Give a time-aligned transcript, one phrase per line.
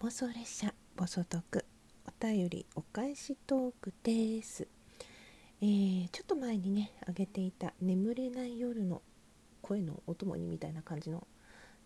[0.00, 1.64] 妄想列車ボソトク
[2.06, 4.68] お便りお返しトークです、
[5.60, 9.02] えーちょっと前にね上げていた眠れない夜の
[9.60, 11.26] 声のお供にみたいな感じの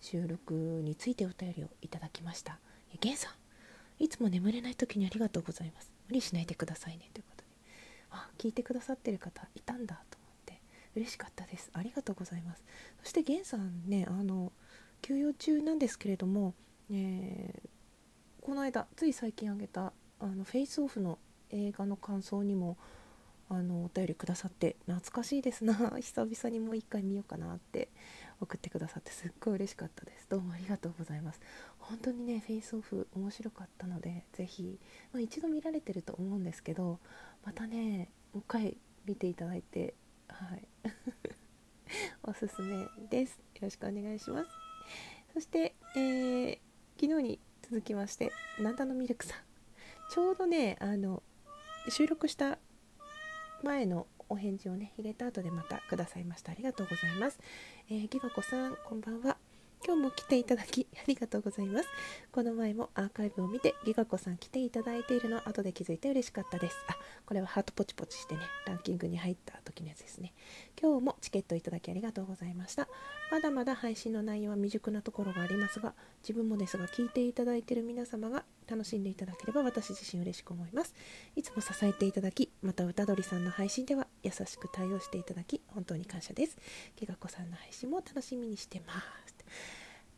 [0.02, 2.58] 収録についてお便りをいただきました。
[2.92, 5.90] えゲンさんいつも眠れない時にありがとうございます。
[6.08, 7.08] 無理しないでくださいね。
[7.14, 7.48] ということで。
[8.10, 10.60] あ聞いてくださってる方いたんだと思って。
[10.96, 11.70] 嬉しかったです。
[11.72, 12.62] ありがとうございます。
[13.02, 14.52] そしてゲンさんねあの
[15.00, 16.52] 休養中なんですけれども、
[16.90, 17.72] えー
[18.42, 22.76] この間つい最近あげたあのフェイスオフの映画の感想にも
[23.48, 25.74] あのお便りくださって懐かしいですな。
[26.02, 27.88] 久々にもう一回見ようかなって
[28.40, 30.26] 送ってくださってすっごい嬉しかったです。
[30.28, 31.40] どうもありがとうございます。
[31.78, 34.80] 本当にねフェイスオフ面白かったのでぜひ、
[35.12, 36.98] まあ、一度見られてると思うんですけど
[37.44, 39.94] またねもう一回見ていただいて
[40.26, 40.68] はい。
[42.24, 43.38] おすすめです。
[43.38, 44.50] よろしくお願いします。
[45.32, 46.58] そして、えー
[47.00, 47.40] 昨日に
[47.72, 49.38] 続きましてなんだのミルクさん。
[50.12, 51.22] ちょうどねあの
[51.88, 52.58] 収録した
[53.62, 56.52] 前のお返事をね入れた後でまたくださいました。
[56.52, 57.38] ありがとうございます、
[57.88, 59.38] えー、ギガ子さんこんばんは。
[59.84, 61.88] 今日も来ていただきありがとうございます。
[62.30, 66.76] この前もアーカイブを見てギガ子さん来ていただいているの後で気づいて嬉しかったです。
[66.86, 66.96] あ
[67.26, 70.32] これはハートポチポチしてねランキングに入った時のやつですね。
[70.80, 72.86] 今日もチケットいただきありがとうございました。
[73.32, 80.94] まだまだ配信の内容は未熟なところがありますが自分もですが聞いていただいている皆様が楽しんでいただければ私自身嬉しく思います。
[81.36, 86.56] いつも支えていただきまた歌鳥さんの配信では優しく対応していただき本当に感謝です。
[86.96, 88.94] きがこさんの配信も楽しみにしてま
[89.26, 89.34] す。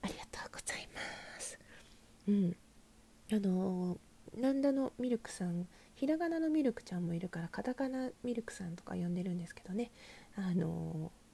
[0.03, 1.59] ありがとうございます。
[2.29, 2.57] うん。
[3.33, 3.99] あのー
[4.41, 9.91] なんだのミルクさんひらがなのミルクちゃんもいるからカタカナミルクさんとか呼んでるんですけどね。
[10.37, 11.25] あのー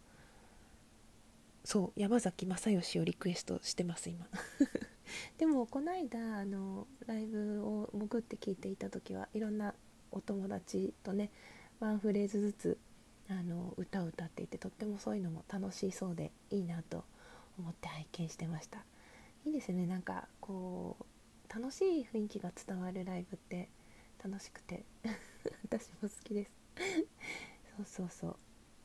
[1.63, 4.27] そう山崎正義をリクエストしてます今。
[5.39, 9.75] でもこの間あのライブを潜って聞いていた時はいろんな
[10.11, 11.31] お友達とね
[11.79, 12.79] ワンフレーズずつ
[13.29, 17.05] あの歌を歌っていてとってもそういうのも楽しそうでいいなと
[17.59, 18.85] 思って拝見してました。
[19.45, 19.87] いいですね。
[19.87, 23.69] なんかこう楽しい雰囲気が伝わるライブって
[24.23, 24.85] 楽しくて
[25.65, 26.51] 私も好きです。
[27.77, 28.37] そうそうそう。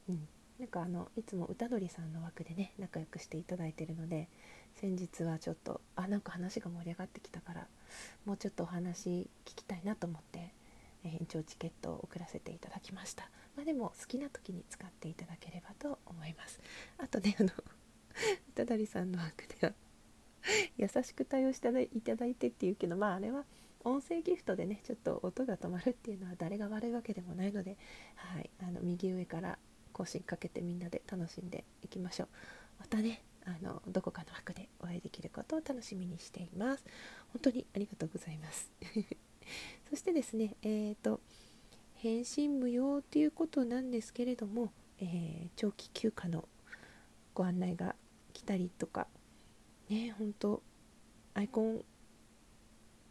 [0.10, 0.28] うん。
[0.60, 4.30] なんかあのいつも歌鳥さんの枠でね仲良くしていただいてるので
[4.76, 7.68] 先日はちょっとあなんか話が盛り上がってきたから
[8.26, 10.40] もうちょっとお話聞きたいなと思って、
[11.04, 13.30] えー延長チケットを送らせていただきました。
[13.56, 16.60] まあでも好きな時に使っていただければと思います。
[16.98, 17.50] あとねあの
[18.54, 19.74] 歌鳥さんの枠では
[20.78, 23.46] 優しく対応していただいてっていうけどまああれは
[23.84, 27.78] 音声ギフトでねちょっと音が止まるっていうのは誰が悪いわけでもないので、
[28.16, 29.60] はい、あの右上から
[29.96, 32.28] 更新かけてみんなで楽しんでいきましょう。
[32.80, 36.84] またねあのどこかの枠でお会いできることを楽しみにしています。
[37.32, 38.70] 本当にありがとうございます。
[39.90, 41.22] そしてですねえっ、と
[41.96, 46.50] 返信無用ということなんですけれども、えー長期休暇の
[47.34, 47.96] ご案内が
[48.34, 49.08] 来たりとか
[49.90, 50.62] ね本当
[51.34, 51.86] アイコン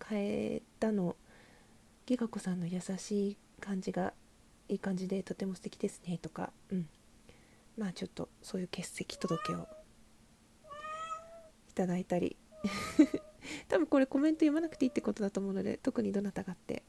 [0.06, 1.16] 変えたの
[2.04, 4.12] ギガ子さんの優しい感じが
[4.68, 6.88] いい感じでとても素敵ですねとか、うん、
[7.76, 9.68] まあちょっとそういう欠席届を
[11.70, 12.36] いただいたり。
[13.68, 16.82] 多分これコメント読まなくていいってことだと思うので特にどなたがって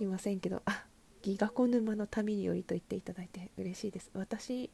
[0.00, 0.86] 言いませんけどあ
[1.22, 4.10] ギガ子沼の民によりと言っていただいて嬉しいです。
[4.12, 4.70] 私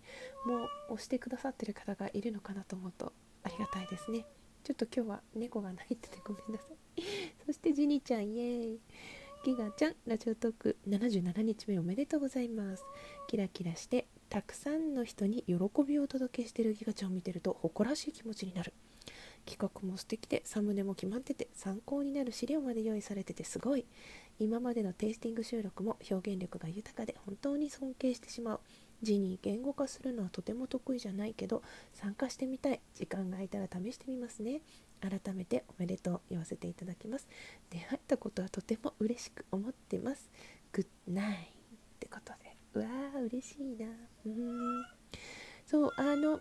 [0.46, 3.12] も押してくださってる方がいるのかなと思うと
[3.44, 4.24] ありがたいですね。
[4.64, 6.64] ちょっと今日は猫が鳴いててごめんなさ
[6.96, 7.02] い。
[7.46, 8.80] そしてジニちゃんイエーイ。
[9.42, 12.84] ギガちゃんラジオトーク77日目おめでとうございます。
[13.26, 18.74] キラキラしてたくさんの人に喜びをお届けしてるギガちゃんを見てると誇らしい気持ちになる。
[19.46, 23.86] 企画も素敵でサムネも決まってて参考になる資料まで用意されててすごい。
[24.38, 28.60] 今までのテイスティング収録も表現力が豊かで本当に尊敬してしまう。
[29.00, 31.62] 字に言語化するのはとても得意じゃないけど
[31.94, 32.80] 参加してみたい。
[32.94, 34.60] 時間が空いたら試してみますね。
[35.00, 37.26] 改めておめでとう言わせていただきます。
[37.70, 40.30] 出会ったことはとても嬉しく思ってます。
[40.72, 41.38] グッナイっ
[41.98, 42.56] てことで。
[42.74, 43.86] うわー嬉しいな。
[44.26, 44.84] うーん。
[45.66, 46.40] そうあの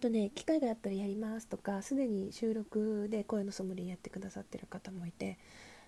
[0.00, 5.38] とね機会があったらやりますとかすでに収録で声のソムリエやってくださってる方もいて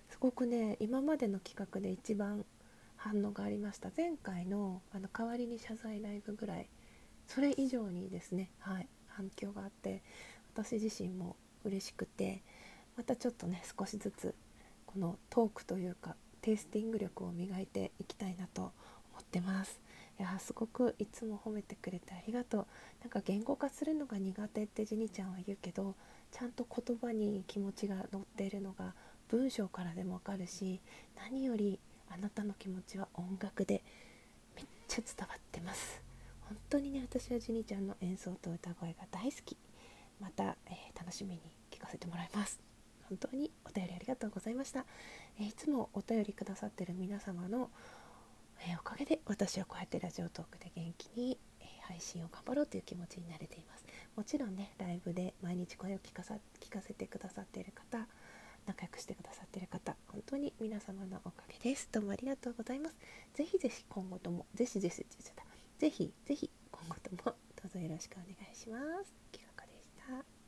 [0.09, 2.45] すごくね今までの企画で一番
[2.97, 3.89] 反応がありました。
[3.95, 6.69] 前回のあの代わりに謝罪ライブぐらい。
[7.27, 10.03] それ以上にですねはい反響があって
[10.53, 12.41] 私自身も嬉しくて
[12.97, 14.35] またちょっとね少しずつ
[14.85, 18.71] このトークというかテイスティング力を磨いていきたいなと思
[19.21, 19.79] ってます。
[20.19, 22.65] いやすごくいつも褒めてくれてありがとう。
[23.01, 25.95] なんか言語化するのが苦手ってジニちゃんは言うけど
[26.31, 28.93] ちゃんと言葉に気持ちが乗っているのが
[29.29, 30.81] 文章からでもわかるし
[31.15, 31.79] 何より
[32.09, 33.81] あなたの気持ちは音楽で
[34.55, 36.01] めっちゃ伝わってます。
[36.47, 39.57] 本当にね私はジュニちゃんの演奏と歌声が大好き。
[40.19, 40.55] また、
[41.11, 42.61] 楽しみに聞かせてもらいます。
[43.09, 44.85] 本当にお便りありがとうございました、
[45.37, 47.69] えー、いつもお便りくださってる皆様の、
[48.65, 53.83] えー、おかげで私はこうやってラジオトークで元気に、え配信を頑張ろうという気持ちになれています。
[54.15, 58.07] もちろんねライブで毎日声を聞かさ聞かせてくださっている方
[58.65, 61.89] 仲良くしてくださっている方本当に皆様のおかげです。
[61.91, 62.95] どうもありがとうございます。
[63.33, 64.95] ぜひぜひ今後ともぜひぜひ
[65.77, 69.13] ぜひぜひ今後ともどうぞよろしくお願いします。
[69.33, 70.40] きかでした。